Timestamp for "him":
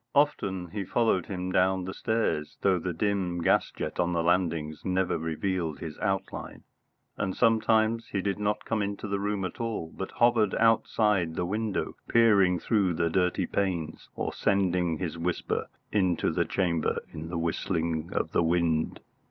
1.27-1.51